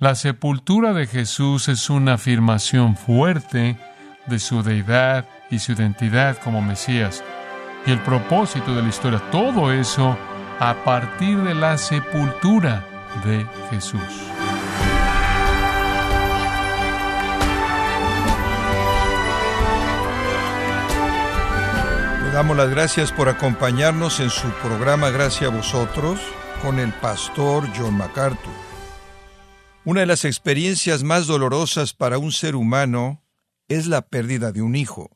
[0.00, 3.76] La sepultura de Jesús es una afirmación fuerte
[4.28, 7.22] de su deidad y su identidad como Mesías.
[7.84, 10.16] Y el propósito de la historia, todo eso
[10.58, 12.82] a partir de la sepultura
[13.26, 14.00] de Jesús.
[22.24, 26.18] Le damos las gracias por acompañarnos en su programa Gracias a vosotros
[26.62, 28.69] con el pastor John MacArthur.
[29.84, 33.22] Una de las experiencias más dolorosas para un ser humano
[33.68, 35.10] es la pérdida de un hijo.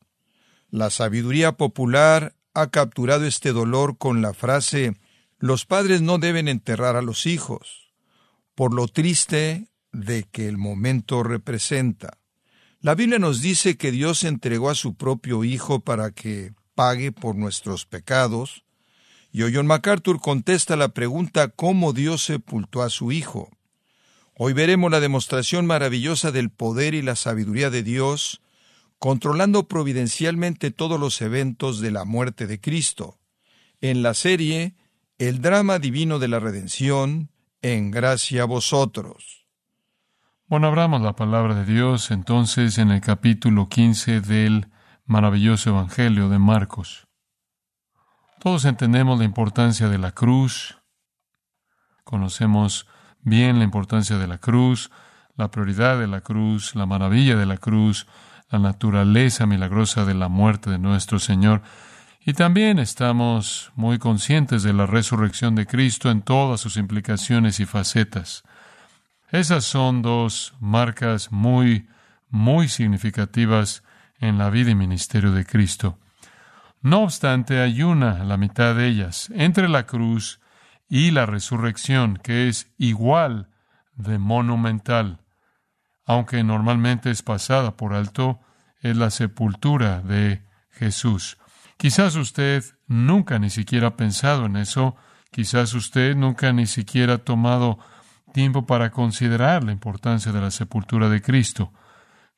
[0.69, 4.95] La sabiduría popular ha capturado este dolor con la frase
[5.39, 7.93] los padres no deben enterrar a los hijos,
[8.55, 12.17] por lo triste de que el momento representa.
[12.79, 17.35] La Biblia nos dice que Dios entregó a su propio Hijo para que pague por
[17.35, 18.63] nuestros pecados,
[19.31, 23.49] y John MacArthur contesta la pregunta cómo Dios sepultó a su Hijo.
[24.37, 28.41] Hoy veremos la demostración maravillosa del poder y la sabiduría de Dios,
[28.99, 33.17] controlando providencialmente todos los eventos de la muerte de Cristo.
[33.79, 34.75] En la serie,
[35.17, 37.29] El drama divino de la redención,
[37.61, 39.47] en gracia a vosotros.
[40.47, 44.67] Bueno, abramos la palabra de Dios entonces en el capítulo 15 del
[45.05, 47.07] maravilloso Evangelio de Marcos.
[48.41, 50.77] Todos entendemos la importancia de la cruz,
[52.03, 52.85] conocemos
[53.25, 54.91] bien la importancia de la cruz,
[55.35, 58.07] la prioridad de la cruz, la maravilla de la cruz,
[58.49, 61.61] la naturaleza milagrosa de la muerte de nuestro Señor.
[62.25, 67.65] Y también estamos muy conscientes de la resurrección de Cristo en todas sus implicaciones y
[67.65, 68.43] facetas.
[69.31, 71.89] Esas son dos marcas muy,
[72.29, 73.83] muy significativas
[74.19, 75.97] en la vida y ministerio de Cristo.
[76.81, 80.39] No obstante, hay una, la mitad de ellas, entre la cruz
[80.87, 83.49] y la resurrección, que es igual
[83.95, 85.21] de monumental,
[86.05, 88.39] aunque normalmente es pasada por alto,
[88.81, 91.37] es la sepultura de Jesús.
[91.77, 94.95] Quizás usted nunca ni siquiera ha pensado en eso,
[95.31, 97.79] quizás usted nunca ni siquiera ha tomado
[98.33, 101.73] tiempo para considerar la importancia de la sepultura de Cristo.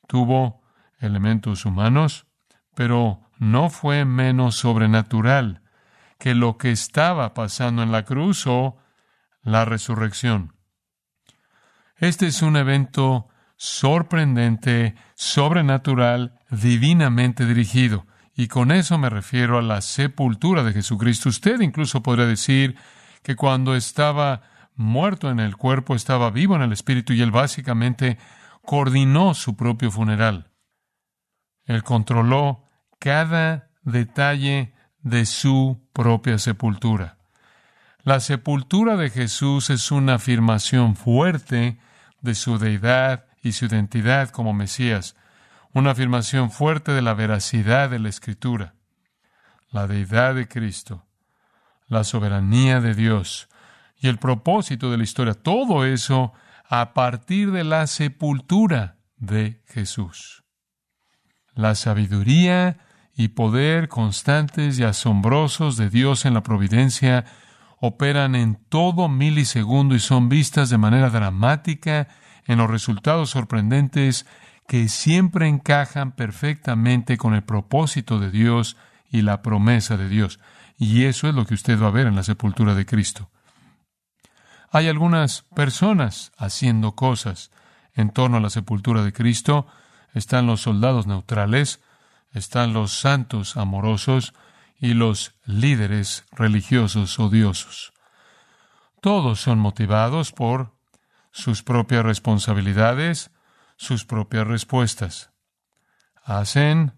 [0.06, 0.62] Tuvo
[1.00, 2.26] elementos humanos,
[2.74, 5.62] pero no fue menos sobrenatural
[6.18, 8.78] que lo que estaba pasando en la cruz o
[9.42, 10.54] la resurrección.
[11.96, 18.06] Este es un evento sorprendente, sobrenatural, divinamente dirigido.
[18.34, 21.28] Y con eso me refiero a la sepultura de Jesucristo.
[21.28, 22.76] Usted incluso podría decir
[23.22, 24.42] que cuando estaba
[24.76, 28.16] muerto en el cuerpo, estaba vivo en el espíritu y él básicamente
[28.62, 30.52] coordinó su propio funeral.
[31.64, 32.64] Él controló
[33.00, 34.72] cada detalle
[35.08, 37.16] de su propia sepultura.
[38.02, 41.78] La sepultura de Jesús es una afirmación fuerte
[42.20, 45.16] de su deidad y su identidad como Mesías,
[45.72, 48.74] una afirmación fuerte de la veracidad de la Escritura,
[49.70, 51.06] la deidad de Cristo,
[51.86, 53.48] la soberanía de Dios
[53.96, 56.32] y el propósito de la historia, todo eso
[56.68, 60.44] a partir de la sepultura de Jesús.
[61.54, 62.78] La sabiduría
[63.18, 67.24] y poder constantes y asombrosos de Dios en la providencia
[67.80, 72.06] operan en todo milisegundo y son vistas de manera dramática
[72.46, 74.24] en los resultados sorprendentes
[74.68, 78.76] que siempre encajan perfectamente con el propósito de Dios
[79.10, 80.38] y la promesa de Dios.
[80.78, 83.30] Y eso es lo que usted va a ver en la sepultura de Cristo.
[84.70, 87.50] Hay algunas personas haciendo cosas
[87.94, 89.66] en torno a la sepultura de Cristo.
[90.14, 91.80] Están los soldados neutrales,
[92.32, 94.34] están los santos amorosos
[94.78, 97.92] y los líderes religiosos odiosos.
[99.00, 100.74] Todos son motivados por
[101.30, 103.30] sus propias responsabilidades,
[103.76, 105.30] sus propias respuestas.
[106.24, 106.94] Hacen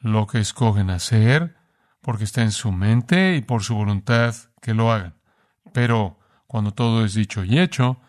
[0.00, 1.56] lo que escogen hacer
[2.00, 5.14] porque está en su mente y por su voluntad que lo hagan.
[5.72, 8.00] Pero cuando todo es dicho y hecho,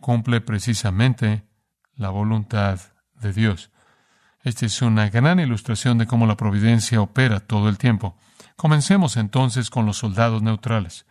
[0.00, 1.46] cumple precisamente
[1.94, 2.80] la voluntad
[3.14, 3.70] de Dios.
[4.46, 8.16] Esta es una gran ilustración de cómo la providencia opera todo el tiempo.
[8.54, 11.04] Comencemos entonces con los soldados neutrales.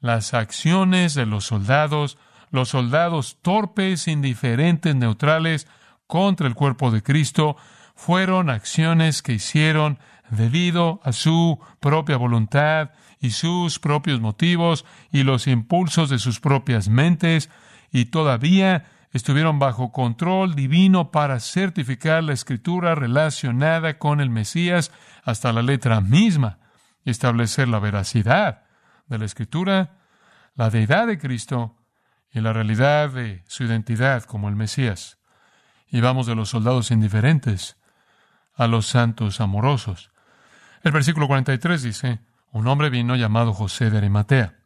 [0.00, 2.16] Las acciones de los soldados,
[2.50, 5.66] los soldados torpes, indiferentes, neutrales
[6.06, 7.58] contra el cuerpo de Cristo,
[7.94, 9.98] fueron acciones que hicieron
[10.30, 16.88] debido a su propia voluntad y sus propios motivos y los impulsos de sus propias
[16.88, 17.50] mentes,
[17.92, 24.90] y todavía estuvieron bajo control divino para certificar la escritura relacionada con el Mesías
[25.22, 26.58] hasta la letra misma
[27.04, 28.64] y establecer la veracidad
[29.06, 29.98] de la escritura,
[30.56, 31.76] la deidad de Cristo
[32.32, 35.18] y la realidad de su identidad como el Mesías.
[35.86, 37.76] Y vamos de los soldados indiferentes
[38.56, 40.10] a los santos amorosos.
[40.82, 42.18] El versículo 43 dice,
[42.50, 44.56] un hombre vino llamado José de Arimatea,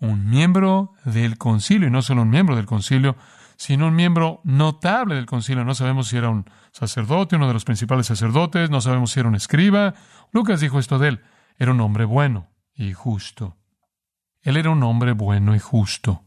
[0.00, 3.16] un miembro del concilio, y no solo un miembro del concilio,
[3.60, 5.66] sino un miembro notable del concilio.
[5.66, 9.28] No sabemos si era un sacerdote, uno de los principales sacerdotes, no sabemos si era
[9.28, 9.92] un escriba.
[10.32, 11.24] Lucas dijo esto de él,
[11.58, 13.58] era un hombre bueno y justo.
[14.40, 16.24] Él era un hombre bueno y justo.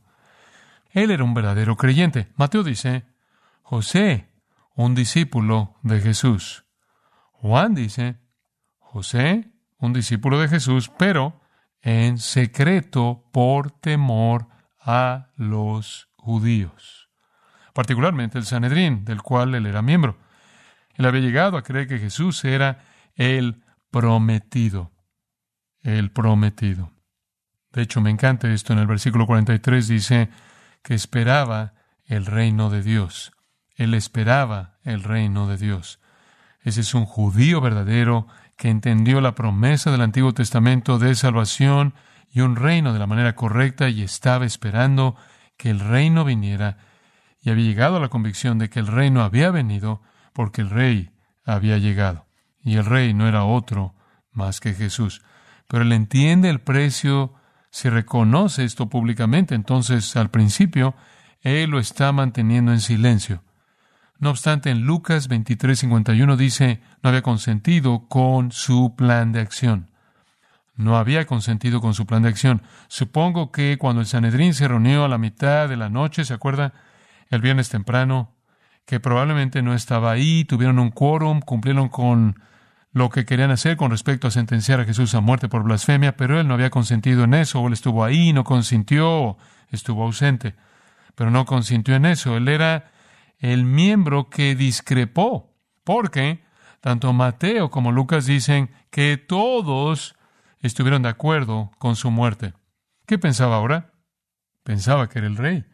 [0.91, 2.31] Él era un verdadero creyente.
[2.35, 3.03] Mateo dice,
[3.63, 4.29] José,
[4.75, 6.65] un discípulo de Jesús.
[7.31, 8.19] Juan dice,
[8.77, 11.41] José, un discípulo de Jesús, pero
[11.81, 14.49] en secreto por temor
[14.79, 17.02] a los judíos
[17.73, 20.17] particularmente el Sanedrín, del cual él era miembro.
[20.95, 22.85] Él había llegado a creer que Jesús era
[23.15, 24.91] el prometido,
[25.81, 26.91] el prometido.
[27.71, 30.29] De hecho, me encanta esto en el versículo 43, dice
[30.83, 31.73] que esperaba
[32.05, 33.31] el reino de Dios.
[33.75, 35.99] Él esperaba el reino de Dios.
[36.61, 38.27] Ese es un judío verdadero
[38.57, 41.95] que entendió la promesa del Antiguo Testamento de salvación
[42.29, 45.15] y un reino de la manera correcta y estaba esperando
[45.57, 46.77] que el reino viniera
[47.43, 50.01] y había llegado a la convicción de que el reino había venido
[50.31, 51.11] porque el rey
[51.45, 52.25] había llegado.
[52.63, 53.93] Y el rey no era otro
[54.31, 55.21] más que Jesús.
[55.67, 57.33] Pero él entiende el precio,
[57.69, 60.95] se reconoce esto públicamente, entonces al principio
[61.41, 63.43] él lo está manteniendo en silencio.
[64.19, 69.89] No obstante, en Lucas 23:51 dice, no había consentido con su plan de acción.
[70.75, 72.61] No había consentido con su plan de acción.
[72.87, 76.73] Supongo que cuando el Sanedrín se reunió a la mitad de la noche, ¿se acuerda?
[77.35, 78.35] El viernes temprano,
[78.85, 82.41] que probablemente no estaba ahí, tuvieron un quórum, cumplieron con
[82.91, 86.39] lo que querían hacer con respecto a sentenciar a Jesús a muerte por blasfemia, pero
[86.39, 89.37] él no había consentido en eso, o él estuvo ahí, no consintió,
[89.69, 90.55] estuvo ausente,
[91.15, 92.37] pero no consintió en eso.
[92.37, 92.91] Él era
[93.39, 95.53] el miembro que discrepó,
[95.83, 96.43] porque
[96.81, 100.15] tanto Mateo como Lucas dicen que todos
[100.59, 102.53] estuvieron de acuerdo con su muerte.
[103.05, 103.93] ¿Qué pensaba ahora?
[104.63, 105.65] Pensaba que era el rey.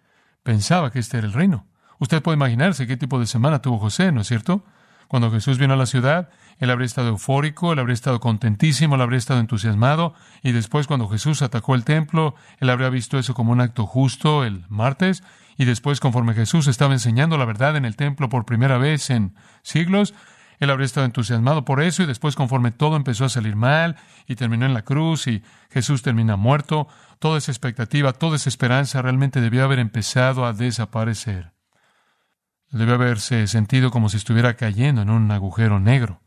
[0.50, 1.68] Pensaba que este era el reino.
[2.00, 4.66] Usted puede imaginarse qué tipo de semana tuvo José, ¿no es cierto?
[5.08, 9.02] Cuando Jesús vino a la ciudad, él habría estado eufórico, él habría estado contentísimo, él
[9.02, 13.52] habría estado entusiasmado, y después cuando Jesús atacó el templo, él habría visto eso como
[13.52, 15.22] un acto justo el martes,
[15.56, 19.36] y después conforme Jesús estaba enseñando la verdad en el templo por primera vez en
[19.62, 20.16] siglos,
[20.60, 23.96] él habría estado entusiasmado por eso y después conforme todo empezó a salir mal
[24.28, 26.88] y terminó en la cruz y Jesús termina muerto,
[27.20, 31.54] toda esa expectativa, toda esa esperanza realmente debió haber empezado a desaparecer.
[32.72, 36.22] Debió haberse sentido como si estuviera cayendo en un agujero negro.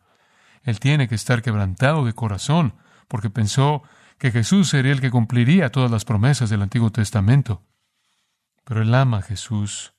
[0.63, 2.75] Él tiene que estar quebrantado de corazón
[3.09, 3.83] porque pensó
[4.19, 7.63] que Jesús sería el que cumpliría todas las promesas del Antiguo Testamento.
[8.65, 9.93] Pero él ama a Jesús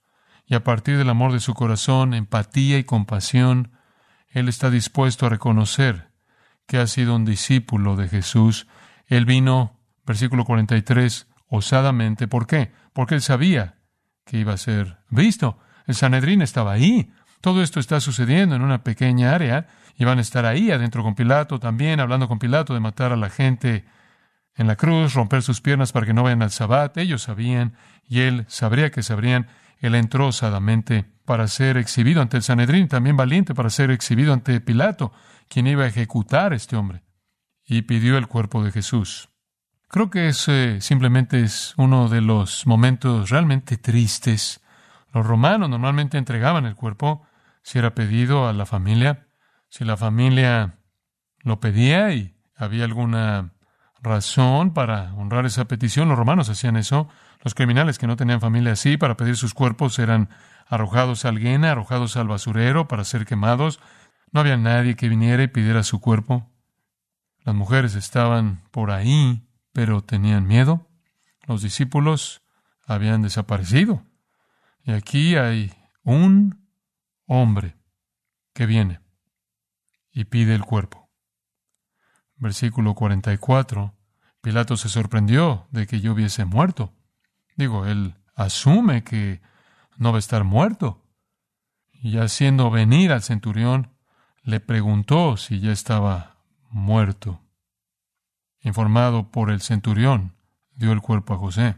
[0.45, 3.71] y a partir del amor de su corazón, empatía y compasión,
[4.33, 6.09] él está dispuesto a reconocer
[6.65, 8.67] que ha sido un discípulo de Jesús.
[9.05, 12.27] Él vino, versículo 43, osadamente.
[12.27, 12.71] ¿Por qué?
[12.93, 13.75] Porque él sabía
[14.25, 15.59] que iba a ser visto.
[15.85, 17.11] El Sanedrín estaba ahí.
[17.41, 19.67] Todo esto está sucediendo en una pequeña área.
[19.95, 23.15] Y van a estar ahí adentro con Pilato también, hablando con Pilato de matar a
[23.15, 23.85] la gente
[24.55, 26.97] en la cruz, romper sus piernas para que no vayan al sabbat.
[26.97, 27.75] Ellos sabían
[28.07, 29.47] y él sabría que sabrían.
[29.83, 34.61] Él entró osadamente para ser exhibido ante el Sanedrín, también valiente para ser exhibido ante
[34.61, 35.11] Pilato,
[35.49, 37.03] quien iba a ejecutar a este hombre,
[37.65, 39.29] y pidió el cuerpo de Jesús.
[39.89, 44.61] Creo que ese simplemente es uno de los momentos realmente tristes.
[45.11, 47.27] Los romanos normalmente entregaban el cuerpo
[47.61, 49.27] si era pedido a la familia,
[49.67, 50.79] si la familia
[51.39, 53.51] lo pedía y había alguna
[54.01, 56.07] razón para honrar esa petición.
[56.07, 57.09] Los romanos hacían eso.
[57.43, 60.29] Los criminales que no tenían familia así para pedir sus cuerpos eran
[60.65, 63.81] arrojados al Guena, arrojados al basurero para ser quemados.
[64.31, 66.49] No había nadie que viniera y pidiera su cuerpo.
[67.43, 70.87] Las mujeres estaban por ahí, pero tenían miedo.
[71.45, 72.41] Los discípulos
[72.87, 74.05] habían desaparecido.
[74.85, 75.73] Y aquí hay
[76.03, 76.69] un
[77.25, 77.75] hombre
[78.53, 79.01] que viene
[80.11, 81.09] y pide el cuerpo.
[82.37, 83.93] Versículo 44.
[84.39, 86.93] Pilato se sorprendió de que yo hubiese muerto.
[87.55, 89.41] Digo, él asume que
[89.97, 91.01] no va a estar muerto.
[91.91, 93.91] Y haciendo venir al centurión,
[94.43, 96.37] le preguntó si ya estaba
[96.69, 97.39] muerto.
[98.61, 100.35] Informado por el centurión,
[100.75, 101.75] dio el cuerpo a José.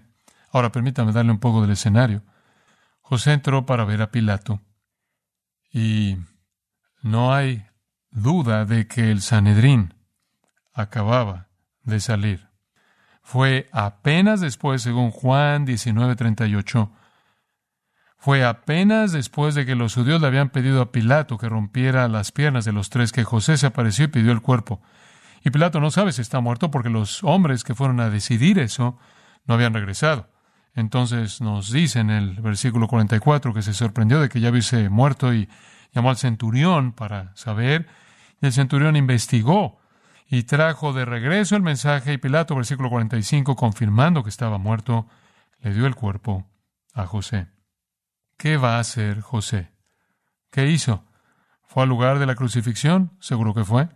[0.52, 2.24] Ahora permítame darle un poco del escenario.
[3.02, 4.62] José entró para ver a Pilato
[5.72, 6.18] y
[7.02, 7.68] no hay
[8.10, 9.94] duda de que el Sanedrín
[10.74, 11.50] acababa
[11.84, 12.48] de salir.
[13.26, 16.92] Fue apenas después, según Juan 19:38,
[18.20, 22.32] fue apenas después de que los judíos le habían pedido a Pilato que rompiera las
[22.32, 24.80] piernas de los tres que José se apareció y pidió el cuerpo.
[25.44, 29.00] Y Pilato no sabe si está muerto porque los hombres que fueron a decidir eso
[29.46, 30.30] no habían regresado.
[30.76, 35.34] Entonces nos dice en el versículo 44 que se sorprendió de que ya hubiese muerto
[35.34, 35.50] y
[35.94, 37.88] llamó al centurión para saber.
[38.40, 39.80] Y el centurión investigó
[40.28, 45.08] y trajo de regreso el mensaje y Pilato, versículo 45, confirmando que estaba muerto,
[45.60, 46.48] le dio el cuerpo
[46.94, 47.48] a José.
[48.38, 49.72] ¿Qué va a hacer José?
[50.52, 51.06] ¿Qué hizo?
[51.64, 53.12] ¿Fue al lugar de la crucifixión?
[53.20, 53.90] Seguro que fue.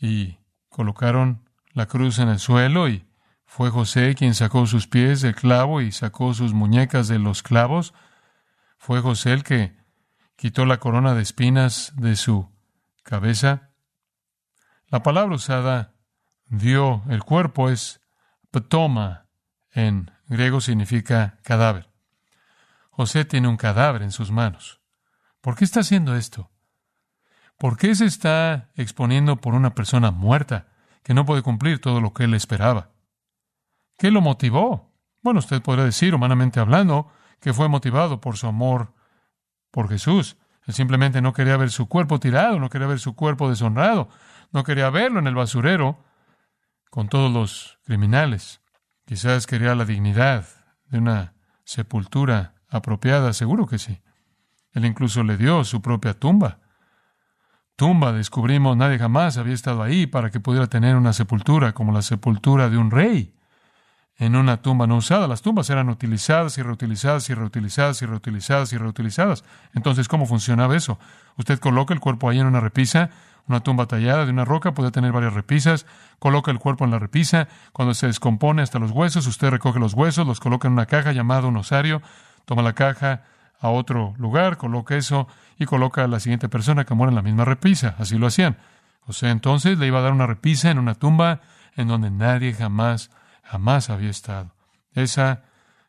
[0.00, 3.06] Y colocaron la cruz en el suelo y
[3.46, 7.94] fue José quien sacó sus pies del clavo y sacó sus muñecas de los clavos.
[8.78, 9.76] Fue José el que
[10.36, 12.48] quitó la corona de espinas de su
[13.02, 13.71] cabeza.
[14.92, 15.94] La palabra usada
[16.48, 18.02] dio el cuerpo es
[18.50, 19.24] ptoma
[19.70, 21.88] en griego significa cadáver.
[22.90, 24.82] José tiene un cadáver en sus manos.
[25.40, 26.50] ¿Por qué está haciendo esto?
[27.56, 30.66] ¿Por qué se está exponiendo por una persona muerta
[31.02, 32.90] que no puede cumplir todo lo que él esperaba?
[33.96, 34.92] ¿Qué lo motivó?
[35.22, 38.92] Bueno, usted podría decir, humanamente hablando, que fue motivado por su amor
[39.70, 40.36] por Jesús.
[40.66, 44.10] Él simplemente no quería ver su cuerpo tirado, no quería ver su cuerpo deshonrado,
[44.52, 46.04] no quería verlo en el basurero
[46.90, 48.60] con todos los criminales.
[49.06, 50.46] Quizás quería la dignidad
[50.86, 54.00] de una sepultura apropiada, seguro que sí.
[54.72, 56.58] Él incluso le dio su propia tumba.
[57.76, 62.02] Tumba, descubrimos, nadie jamás había estado ahí para que pudiera tener una sepultura como la
[62.02, 63.34] sepultura de un rey
[64.16, 65.26] en una tumba no usada.
[65.26, 69.44] Las tumbas eran utilizadas y reutilizadas y reutilizadas y reutilizadas y reutilizadas.
[69.74, 70.98] Entonces, ¿cómo funcionaba eso?
[71.36, 73.10] Usted coloca el cuerpo ahí en una repisa,
[73.48, 75.86] una tumba tallada de una roca puede tener varias repisas,
[76.18, 79.94] coloca el cuerpo en la repisa, cuando se descompone hasta los huesos, usted recoge los
[79.94, 82.02] huesos, los coloca en una caja llamada un osario,
[82.44, 83.24] toma la caja
[83.60, 87.22] a otro lugar, coloca eso y coloca a la siguiente persona que muere en la
[87.22, 87.94] misma repisa.
[87.98, 88.58] Así lo hacían.
[89.06, 91.40] O sea, entonces le iba a dar una repisa en una tumba
[91.76, 93.10] en donde nadie jamás
[93.52, 94.54] jamás había estado.
[94.94, 95.42] Esa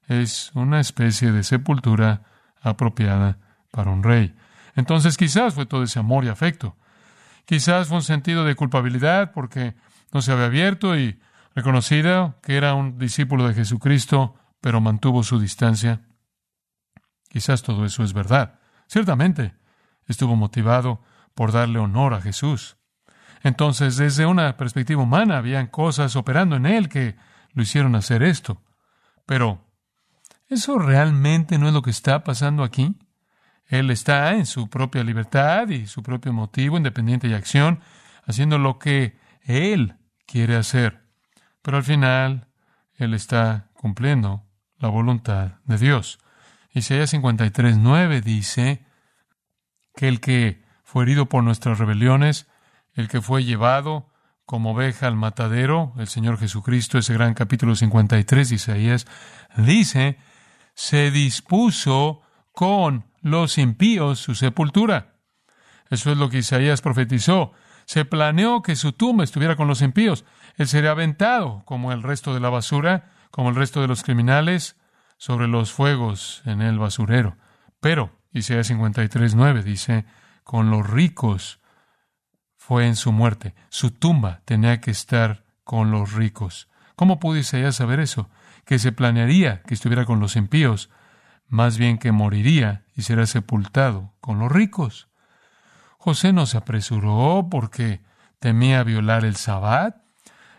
[0.07, 2.24] es una especie de sepultura
[2.62, 3.38] apropiada
[3.72, 4.36] para un rey.
[4.75, 6.75] Entonces quizás fue todo ese amor y afecto.
[7.46, 9.76] Quizás fue un sentido de culpabilidad porque
[10.12, 11.20] no se había abierto y
[11.56, 16.02] reconocido que era un discípulo de Jesucristo, pero mantuvo su distancia.
[17.30, 18.60] Quizás todo eso es verdad.
[18.88, 19.56] Ciertamente,
[20.08, 21.02] estuvo motivado
[21.34, 22.78] por darle honor a Jesús.
[23.42, 27.16] Entonces, desde una perspectiva humana, habían cosas operando en él que
[27.52, 28.62] lo hicieron hacer esto.
[29.26, 29.66] Pero,
[30.48, 32.96] ¿eso realmente no es lo que está pasando aquí?
[33.74, 37.80] Él está en su propia libertad y su propio motivo, independiente y acción,
[38.24, 39.96] haciendo lo que Él
[40.27, 41.08] quiere hacer.
[41.63, 42.50] Pero al final,
[42.94, 44.44] Él está cumpliendo
[44.77, 46.20] la voluntad de Dios.
[46.72, 48.86] Isaías 53, 9 dice
[49.96, 52.46] que el que fue herido por nuestras rebeliones,
[52.94, 54.08] el que fue llevado
[54.46, 59.08] como oveja al matadero, el Señor Jesucristo, ese gran capítulo 53 de Isaías,
[59.58, 60.20] dice,
[60.75, 65.15] se dispuso con los impíos su sepultura.
[65.89, 67.53] Eso es lo que Isaías profetizó.
[67.86, 70.25] Se planeó que su tumba estuviera con los impíos.
[70.58, 74.77] Él sería aventado como el resto de la basura, como el resto de los criminales,
[75.18, 77.38] sobre los fuegos en el basurero.
[77.80, 80.06] Pero, Isaías 53, 9 dice,
[80.44, 81.60] con los ricos
[82.58, 83.56] fue en su muerte.
[83.70, 86.70] Su tumba tenía que estar con los ricos.
[86.96, 88.30] ¿Cómo pudo Isaías saber eso?
[88.65, 90.89] Que se planearía que estuviera con los impíos,
[91.48, 95.10] más bien que moriría y será sepultado con los ricos.
[95.98, 98.02] José no se apresuró porque
[98.40, 99.96] temía violar el sabbat.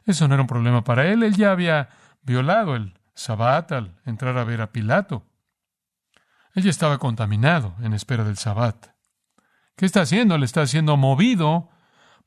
[0.07, 1.23] Eso no era un problema para él.
[1.23, 1.91] Él ya había
[2.23, 5.26] violado el sabbat al entrar a ver a Pilato.
[6.55, 8.95] Él ya estaba contaminado en espera del sabbat.
[9.76, 10.37] ¿Qué está haciendo?
[10.37, 11.69] Él está siendo movido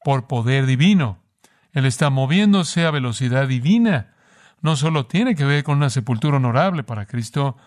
[0.04, 1.24] por poder divino.
[1.72, 4.14] Él está moviéndose a velocidad divina.
[4.62, 7.58] No solo tiene que ver con una sepultura honorable para Cristo,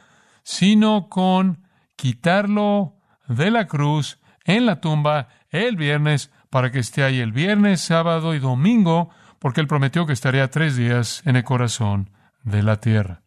[0.43, 1.67] sino con
[1.97, 2.95] quitarlo
[3.29, 8.35] de la cruz en la tumba el viernes para que esté ahí el viernes, sábado
[8.35, 12.11] y domingo, porque él prometió que estaría tres días en el corazón
[12.43, 13.23] de la tierra.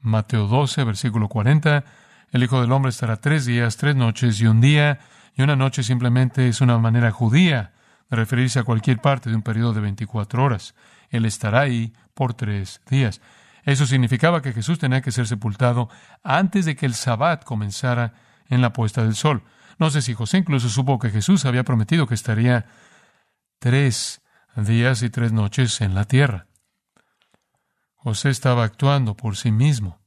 [0.00, 1.84] Mateo 12, versículo 40,
[2.32, 4.98] el Hijo del Hombre estará tres días, tres noches y un día,
[5.34, 7.72] y una noche simplemente es una manera judía
[8.10, 10.74] referirse a cualquier parte de un periodo de 24 horas.
[11.10, 13.20] Él estará ahí por tres días.
[13.64, 15.88] Eso significaba que Jesús tenía que ser sepultado
[16.22, 18.14] antes de que el sabbat comenzara
[18.48, 19.42] en la puesta del sol.
[19.78, 22.66] No sé si José incluso supo que Jesús había prometido que estaría
[23.58, 24.22] tres
[24.56, 26.46] días y tres noches en la tierra.
[27.94, 30.00] José estaba actuando por sí mismo.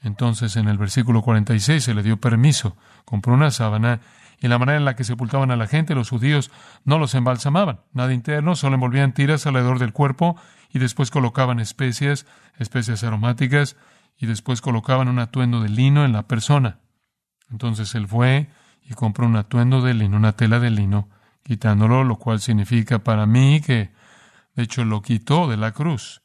[0.00, 4.00] Entonces en el versículo 46 se le dio permiso, compró una sábana
[4.40, 6.50] y la manera en la que sepultaban a la gente, los judíos
[6.84, 10.36] no los embalsamaban, nada interno, solo envolvían tiras alrededor del cuerpo
[10.72, 12.26] y después colocaban especias,
[12.58, 13.76] especias aromáticas,
[14.16, 16.80] y después colocaban un atuendo de lino en la persona.
[17.50, 18.48] Entonces él fue
[18.82, 21.08] y compró un atuendo de lino, una tela de lino,
[21.42, 23.92] quitándolo, lo cual significa para mí que,
[24.54, 26.22] de hecho, lo quitó de la cruz.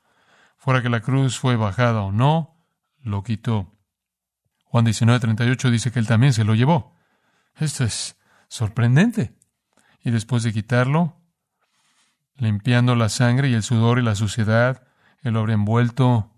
[0.57, 2.57] Fuera que la cruz fue bajada o no,
[3.01, 3.73] lo quitó.
[4.65, 6.95] Juan 19:38 dice que él también se lo llevó.
[7.55, 9.35] Esto es sorprendente.
[10.03, 11.16] Y después de quitarlo,
[12.37, 14.83] limpiando la sangre y el sudor y la suciedad,
[15.21, 16.31] él lo habría envuelto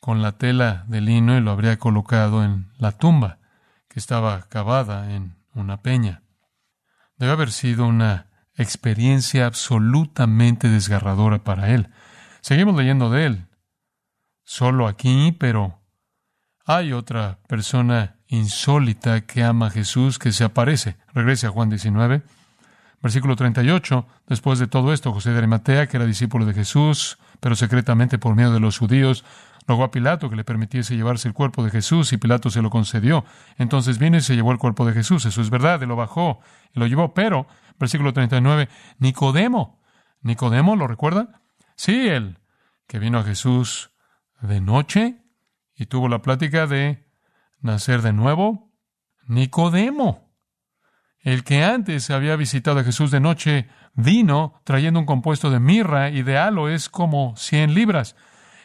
[0.00, 3.38] con la tela de lino y lo habría colocado en la tumba
[3.88, 6.22] que estaba cavada en una peña.
[7.16, 11.90] Debe haber sido una experiencia absolutamente desgarradora para él.
[12.40, 13.46] Seguimos leyendo de él.
[14.44, 15.80] Solo aquí, pero
[16.64, 20.96] hay otra persona insólita que ama a Jesús que se aparece.
[21.12, 22.22] Regrese a Juan 19,
[23.02, 24.06] versículo 38.
[24.26, 28.34] Después de todo esto, José de Arimatea, que era discípulo de Jesús, pero secretamente por
[28.34, 29.24] miedo de los judíos,
[29.66, 32.70] rogó a Pilato que le permitiese llevarse el cuerpo de Jesús y Pilato se lo
[32.70, 33.24] concedió.
[33.58, 35.26] Entonces vino y se llevó el cuerpo de Jesús.
[35.26, 36.40] Eso es verdad, él lo bajó
[36.74, 37.14] y lo llevó.
[37.14, 37.46] Pero,
[37.78, 39.80] versículo 39, Nicodemo.
[40.22, 41.42] ¿Nicodemo lo recuerda?
[41.76, 42.38] Sí, él
[42.88, 43.90] que vino a Jesús
[44.40, 45.22] de noche
[45.76, 47.06] y tuvo la plática de
[47.60, 48.72] nacer de nuevo.
[49.26, 50.27] Nicodemo,
[51.20, 56.10] el que antes había visitado a Jesús de noche, vino trayendo un compuesto de mirra
[56.10, 58.16] y de aloes como cien libras.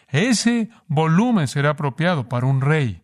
[0.08, 3.02] Ese volumen será apropiado para un rey.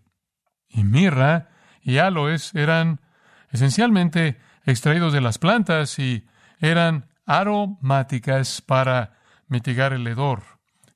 [0.68, 1.50] Y mirra
[1.82, 3.02] y aloes eran
[3.50, 6.28] esencialmente extraídos de las plantas y
[6.60, 10.44] eran aromáticas para mitigar el hedor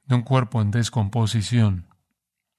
[0.05, 1.87] de un cuerpo en descomposición.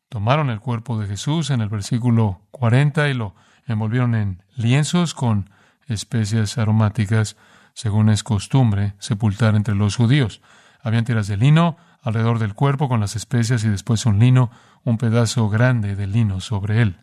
[0.08, 3.34] Tomaron el cuerpo de Jesús en el versículo 40 y lo
[3.66, 5.50] envolvieron en lienzos con
[5.88, 7.36] especias aromáticas,
[7.74, 10.40] según es costumbre sepultar entre los judíos.
[10.82, 14.50] Habían tiras de lino alrededor del cuerpo con las especias y después un lino,
[14.84, 17.00] un pedazo grande de lino sobre él.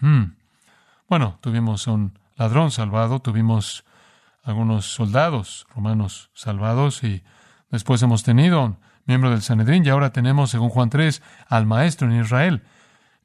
[0.00, 0.36] Hmm.
[1.08, 3.84] Bueno, tuvimos un ladrón salvado, tuvimos
[4.42, 7.22] algunos soldados romanos salvados y
[7.70, 12.20] después hemos tenido miembro del Sanedrín, y ahora tenemos, según Juan 3, al maestro en
[12.20, 12.62] Israel,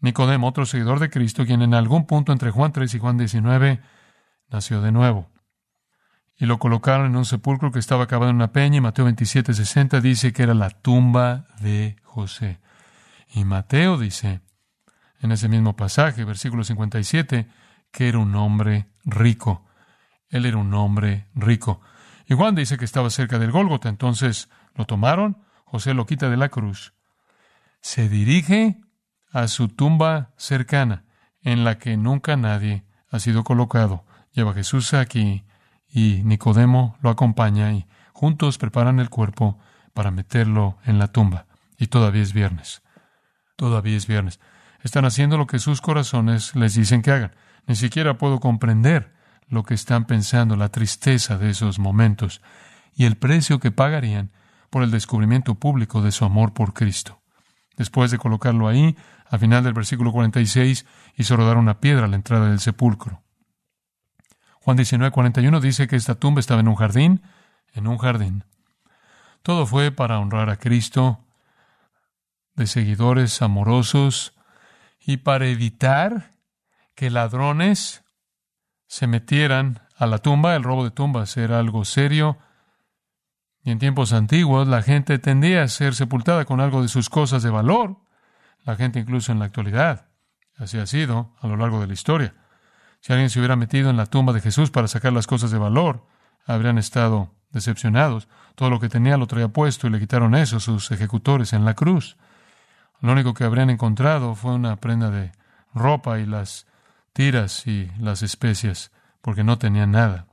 [0.02, 3.82] Nicodemo, otro seguidor de Cristo, quien en algún punto entre Juan 3 y Juan 19
[4.49, 5.29] nació de nuevo.
[6.38, 9.53] Y lo colocaron en un sepulcro que estaba acabado en una peña, y Mateo 27,
[9.53, 12.59] 60 dice que era la tumba de José.
[13.33, 14.41] Y Mateo dice,
[15.21, 17.47] en ese mismo pasaje, versículo 57,
[17.91, 19.65] que era un hombre rico.
[20.29, 21.81] Él era un hombre rico.
[22.25, 26.38] Y Juan dice que estaba cerca del Gólgota, entonces lo tomaron, José lo quita de
[26.38, 26.93] la cruz,
[27.81, 28.81] se dirige
[29.31, 31.05] a su tumba cercana,
[31.41, 34.05] en la que nunca nadie ha sido colocado.
[34.32, 35.44] Lleva a Jesús aquí
[35.89, 39.60] y Nicodemo lo acompaña y juntos preparan el cuerpo
[39.94, 41.46] para meterlo en la tumba.
[41.78, 42.82] Y todavía es viernes.
[43.56, 44.39] Todavía es viernes.
[44.84, 47.36] Están haciendo lo que sus corazones les dicen que hagan.
[47.68, 49.13] Ni siquiera puedo comprender
[49.48, 52.42] lo que están pensando, la tristeza de esos momentos
[52.96, 54.32] y el precio que pagarían
[54.70, 57.22] por el descubrimiento público de su amor por Cristo.
[57.76, 58.96] Después de colocarlo ahí,
[59.30, 63.22] al final del versículo 46, hizo rodar una piedra a la entrada del sepulcro.
[64.69, 67.23] Juan 19, 41 dice que esta tumba estaba en un jardín,
[67.73, 68.43] en un jardín.
[69.41, 71.25] Todo fue para honrar a Cristo,
[72.53, 74.36] de seguidores amorosos,
[74.99, 76.34] y para evitar
[76.93, 78.03] que ladrones
[78.86, 80.55] se metieran a la tumba.
[80.55, 82.38] El robo de tumbas era algo serio,
[83.63, 87.41] y en tiempos antiguos la gente tendía a ser sepultada con algo de sus cosas
[87.41, 87.97] de valor.
[88.65, 90.10] La gente incluso en la actualidad.
[90.58, 92.36] Así ha sido a lo largo de la historia.
[93.01, 95.57] Si alguien se hubiera metido en la tumba de Jesús para sacar las cosas de
[95.57, 96.05] valor,
[96.45, 98.27] habrían estado decepcionados.
[98.55, 101.73] Todo lo que tenía lo traía puesto y le quitaron eso sus ejecutores en la
[101.73, 102.17] cruz.
[103.01, 105.31] Lo único que habrían encontrado fue una prenda de
[105.73, 106.67] ropa y las
[107.13, 110.27] tiras y las especias, porque no tenían nada.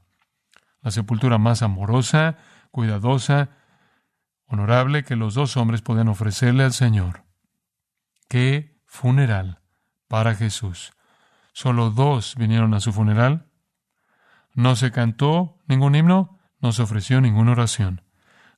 [0.83, 2.37] La sepultura más amorosa
[2.71, 3.51] cuidadosa,
[4.47, 7.25] honorable que los dos hombres podían ofrecerle al Señor.
[8.29, 9.61] ¡Qué funeral
[10.09, 10.96] para Jesús!
[11.57, 13.47] Solo dos vinieron a su funeral.
[14.53, 18.03] No se cantó ningún himno, no se ofreció ninguna oración,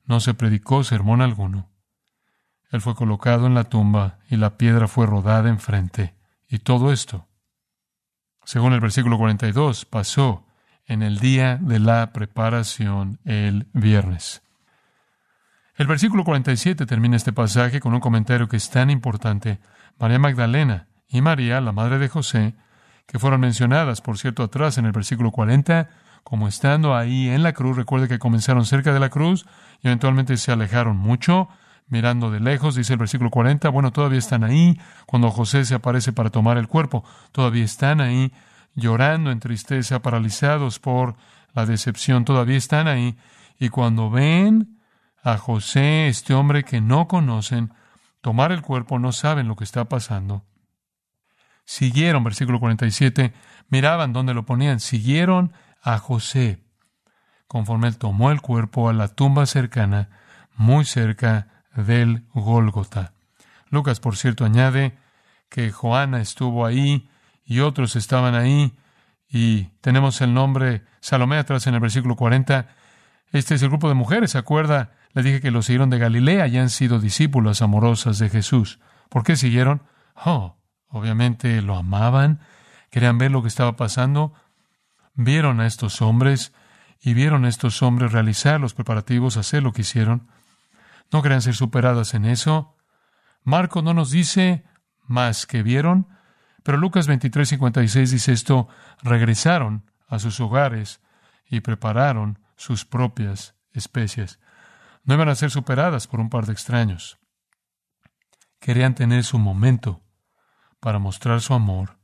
[0.03, 1.69] no se predicó sermón alguno.
[2.69, 6.13] Él fue colocado en la tumba y la piedra fue rodada enfrente.
[6.49, 7.29] Y todo esto,
[8.43, 10.45] según el versículo 42, pasó
[10.85, 14.41] en el día de la preparación el viernes.
[15.77, 19.61] El versículo 47 termina este pasaje con un comentario que es tan importante.
[19.97, 22.55] María Magdalena y María, la madre de José,
[23.09, 25.89] que fueron mencionadas, por cierto, atrás en el versículo 40,
[26.23, 27.75] como estando ahí en la cruz.
[27.75, 29.47] Recuerde que comenzaron cerca de la cruz
[29.81, 31.49] y eventualmente se alejaron mucho,
[31.87, 33.67] mirando de lejos, dice el versículo 40.
[33.69, 37.03] Bueno, todavía están ahí cuando José se aparece para tomar el cuerpo.
[37.31, 38.31] Todavía están ahí
[38.75, 41.15] llorando en tristeza, paralizados por
[41.55, 42.25] la decepción.
[42.25, 43.17] Todavía están ahí.
[43.57, 44.77] Y cuando ven
[45.23, 47.73] a José, este hombre que no conocen,
[48.21, 50.43] tomar el cuerpo, no saben lo que está pasando.
[51.69, 53.31] Siguieron, versículo 47,
[53.69, 55.53] miraban dónde lo ponían, siguieron
[55.83, 56.63] a José,
[57.45, 60.09] conforme él tomó el cuerpo a la tumba cercana,
[60.55, 63.13] muy cerca del Gólgota.
[63.69, 64.97] Lucas, por cierto, añade
[65.47, 67.07] que Joana estuvo ahí
[67.45, 68.75] y otros estaban ahí,
[69.29, 72.67] y tenemos el nombre Salomé atrás en el versículo 40.
[73.31, 74.93] Este es el grupo de mujeres, ¿se acuerda?
[75.13, 78.79] Le dije que lo siguieron de Galilea y han sido discípulas amorosas de Jesús.
[79.07, 79.83] ¿Por qué siguieron?
[80.15, 80.58] Oh,
[80.89, 82.41] obviamente lo amaban,
[82.89, 84.33] querían ver lo que estaba pasando,
[85.13, 86.53] vieron a estos hombres
[87.01, 90.27] y vieron a estos hombres realizar los preparativos, hacer lo que hicieron.
[91.11, 92.75] No querían ser superadas en eso.
[93.43, 94.65] Marco no nos dice
[95.05, 96.07] más que vieron,
[96.63, 98.67] pero Lucas 23, 56 dice esto,
[99.01, 101.01] regresaron a sus hogares
[101.49, 104.39] y prepararon sus propias especies.
[105.03, 107.17] No iban a ser superadas por un par de extraños.
[108.59, 110.03] Querían tener su momento
[110.79, 111.97] para mostrar su amor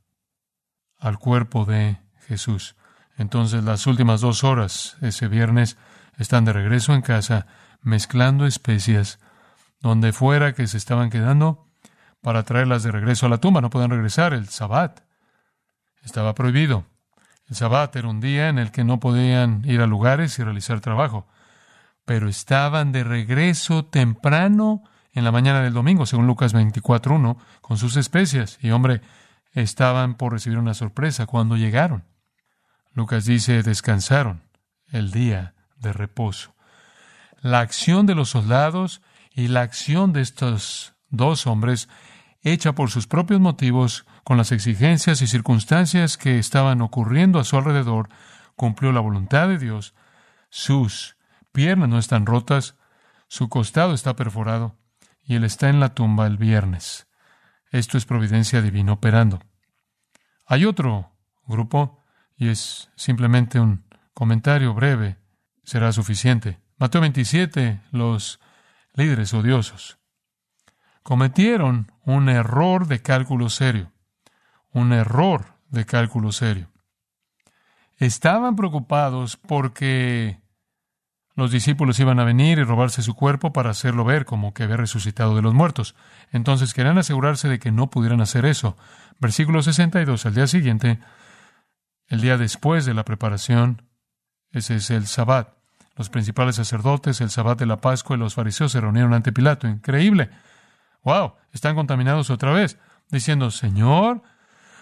[0.98, 2.76] al cuerpo de Jesús.
[3.16, 5.76] Entonces las últimas dos horas ese viernes
[6.18, 7.46] están de regreso en casa
[7.80, 9.18] mezclando especias
[9.80, 11.68] donde fuera que se estaban quedando
[12.20, 13.60] para traerlas de regreso a la tumba.
[13.60, 14.32] No pueden regresar.
[14.32, 15.00] El sabbat
[16.02, 16.84] estaba prohibido.
[17.48, 20.80] El sabbat era un día en el que no podían ir a lugares y realizar
[20.80, 21.28] trabajo.
[22.04, 24.82] Pero estaban de regreso temprano
[25.16, 28.58] en la mañana del domingo, según Lucas 24.1, con sus especias.
[28.60, 29.00] Y hombre,
[29.52, 32.04] estaban por recibir una sorpresa cuando llegaron.
[32.92, 34.42] Lucas dice, descansaron
[34.92, 36.54] el día de reposo.
[37.40, 39.00] La acción de los soldados
[39.32, 41.88] y la acción de estos dos hombres,
[42.42, 47.56] hecha por sus propios motivos, con las exigencias y circunstancias que estaban ocurriendo a su
[47.56, 48.10] alrededor,
[48.54, 49.94] cumplió la voluntad de Dios.
[50.50, 51.16] Sus
[51.52, 52.76] piernas no están rotas,
[53.28, 54.76] su costado está perforado,
[55.26, 57.06] y él está en la tumba el viernes.
[57.70, 59.40] Esto es providencia divina operando.
[60.46, 61.12] Hay otro
[61.46, 62.02] grupo
[62.36, 63.84] y es simplemente un
[64.14, 65.18] comentario breve,
[65.64, 66.60] será suficiente.
[66.78, 68.40] Mateo 27, los
[68.94, 69.98] líderes odiosos
[71.06, 73.92] cometieron un error de cálculo serio,
[74.72, 76.72] un error de cálculo serio.
[77.96, 80.40] Estaban preocupados porque
[81.36, 84.78] los discípulos iban a venir y robarse su cuerpo para hacerlo ver como que había
[84.78, 85.94] resucitado de los muertos.
[86.32, 88.76] Entonces querían asegurarse de que no pudieran hacer eso.
[89.20, 90.98] Versículo 62, al día siguiente,
[92.08, 93.82] el día después de la preparación,
[94.50, 95.50] ese es el sabbat.
[95.94, 99.68] Los principales sacerdotes, el sabbat de la Pascua y los fariseos se reunieron ante Pilato.
[99.68, 100.30] Increíble.
[101.04, 101.34] ¡Wow!
[101.52, 102.78] Están contaminados otra vez,
[103.10, 104.22] diciendo, Señor,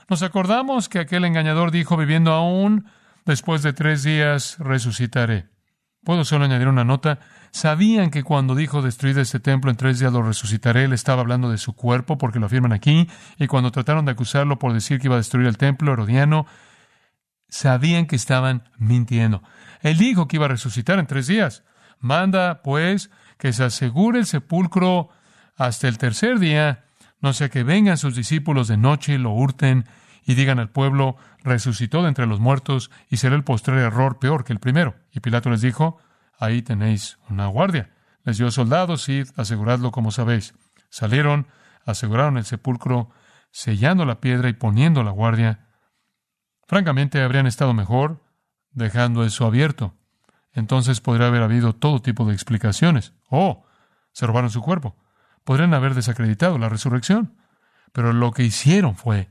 [0.09, 2.87] nos acordamos que aquel engañador dijo, viviendo aún,
[3.25, 5.54] después de tres días resucitaré.
[6.05, 7.19] Puedo solo añadir una nota.
[7.51, 11.51] Sabían que cuando dijo destruir este templo en tres días lo resucitaré, él estaba hablando
[11.51, 15.07] de su cuerpo, porque lo afirman aquí, y cuando trataron de acusarlo por decir que
[15.07, 16.47] iba a destruir el templo herodiano,
[17.49, 19.43] sabían que estaban mintiendo.
[19.81, 21.65] Él dijo que iba a resucitar en tres días.
[22.01, 25.09] Manda, pues, que se asegure el sepulcro
[25.57, 26.85] hasta el tercer día,
[27.21, 29.87] no sea que vengan sus discípulos de noche y lo hurten
[30.25, 34.45] y digan al pueblo, resucitó de entre los muertos y será el postrer error peor
[34.45, 34.95] que el primero.
[35.13, 35.99] Y Pilato les dijo,
[36.39, 37.91] ahí tenéis una guardia.
[38.25, 40.55] Les dio soldados, id, aseguradlo como sabéis.
[40.89, 41.47] Salieron,
[41.85, 43.11] aseguraron el sepulcro,
[43.51, 45.69] sellando la piedra y poniendo la guardia.
[46.67, 48.23] Francamente, habrían estado mejor
[48.73, 49.95] dejando eso abierto.
[50.53, 53.13] Entonces podría haber habido todo tipo de explicaciones.
[53.29, 53.67] Oh,
[54.13, 54.97] se robaron su cuerpo.
[55.45, 57.37] Podrían haber desacreditado la resurrección.
[57.93, 59.29] Pero lo que hicieron fue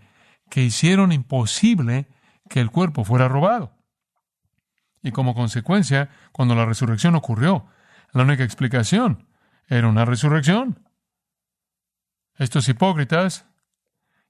[0.54, 2.08] que hicieron imposible
[2.48, 3.76] que el cuerpo fuera robado.
[5.02, 7.66] Y como consecuencia, cuando la resurrección ocurrió,
[8.12, 9.28] la única explicación
[9.68, 10.88] era una resurrección.
[12.38, 13.48] Estos hipócritas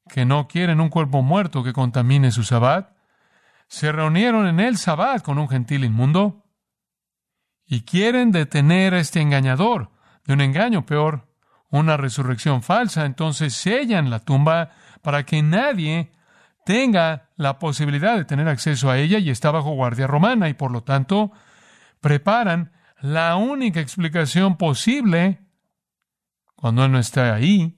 [0.08, 2.96] que no quieren un cuerpo muerto que contamine su sabbat,
[3.68, 6.46] se reunieron en el sabbat con un gentil inmundo
[7.66, 9.92] y quieren detener a este engañador
[10.24, 11.28] de un engaño peor,
[11.74, 13.06] una resurrección falsa.
[13.06, 14.70] Entonces sellan la tumba
[15.02, 16.12] para que nadie
[16.66, 20.72] tenga la posibilidad de tener acceso a ella y está bajo guardia romana y por
[20.72, 21.32] lo tanto
[22.00, 25.42] preparan la única explicación posible,
[26.56, 27.78] cuando Él no está ahí,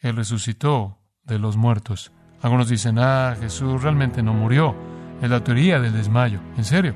[0.00, 2.10] Él resucitó de los muertos.
[2.42, 4.74] Algunos dicen, ah, Jesús realmente no murió.
[5.20, 6.40] Es la teoría del desmayo.
[6.56, 6.94] En serio.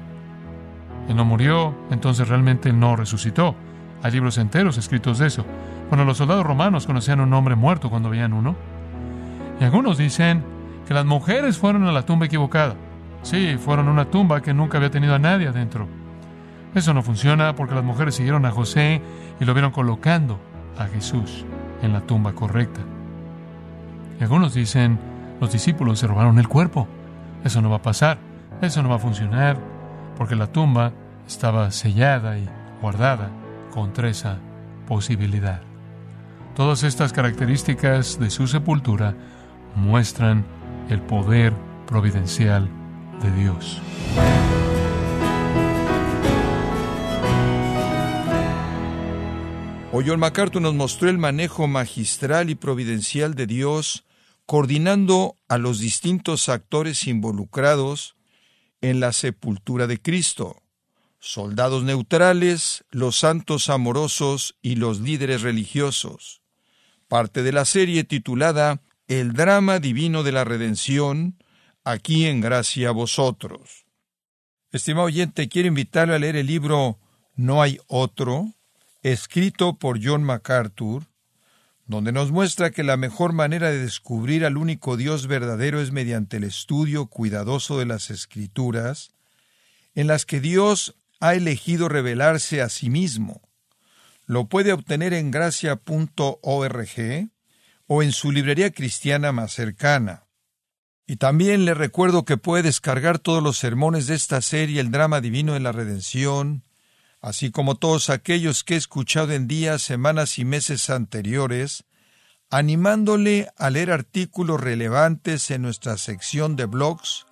[1.09, 3.55] Él no murió, entonces realmente no resucitó.
[4.03, 5.45] Hay libros enteros escritos de eso.
[5.93, 8.57] Bueno, los soldados romanos conocían un hombre muerto cuando veían uno.
[9.61, 10.43] Y algunos dicen
[10.89, 12.77] que las mujeres fueron a la tumba equivocada.
[13.21, 15.87] Sí, fueron a una tumba que nunca había tenido a nadie adentro.
[16.75, 19.03] Eso no funciona porque las mujeres siguieron a José
[19.39, 20.41] y lo vieron colocando
[20.79, 21.45] a Jesús
[21.83, 22.81] en la tumba correcta.
[24.19, 24.99] Y algunos dicen,
[25.43, 26.89] los discípulos se robaron el cuerpo.
[27.45, 28.17] Eso no va a pasar,
[28.63, 29.59] eso no va a funcionar,
[30.17, 30.95] porque la tumba
[31.27, 32.49] estaba sellada y
[32.81, 33.29] guardada
[33.75, 34.39] contra esa
[34.89, 35.61] posibilidad.
[36.55, 39.17] Todas estas características de su sepultura
[39.75, 40.45] muestran
[40.91, 41.55] el poder
[41.87, 42.69] providencial
[43.23, 43.81] de Dios.
[49.93, 54.05] Hoy John MacArthur nos mostró el manejo magistral y providencial de Dios,
[54.45, 58.15] coordinando a los distintos actores involucrados
[58.83, 60.63] en la sepultura de Cristo,
[61.19, 66.42] soldados neutrales, los santos amorosos y los líderes religiosos.
[67.13, 71.37] Parte de la serie titulada El drama divino de la redención,
[71.85, 73.85] aquí en gracia a vosotros.
[74.71, 76.99] Estimado oyente, quiero invitarle a leer el libro
[77.35, 78.55] No hay otro,
[79.03, 81.03] escrito por John MacArthur,
[81.85, 86.39] donde nos muestra que la mejor manera de descubrir al único Dios verdadero es mediante
[86.39, 89.11] el estudio cuidadoso de las escrituras,
[89.95, 93.52] en las que Dios ha elegido revelarse a sí mismo.
[94.33, 97.29] Lo puede obtener en gracia.org
[97.87, 100.27] o en su librería cristiana más cercana.
[101.07, 105.21] Y también le recuerdo que puede descargar todos los sermones de esta serie El drama
[105.21, 106.65] divino de la redención,
[107.21, 111.85] así como todos aquellos que he escuchado en días, semanas y meses anteriores,
[112.49, 117.27] animándole a leer artículos relevantes en nuestra sección de blogs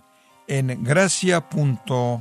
[0.48, 2.20] en gracia.org.